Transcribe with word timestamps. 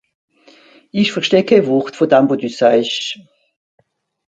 Ìch 0.99 1.11
versteh 1.15 1.47
kenn 1.49 1.65
Wort 1.69 1.95
vùn 1.97 2.09
dem, 2.11 2.25
wàs 2.27 2.39
dü 2.41 2.47
do 2.51 2.57
saasch. 2.59 3.03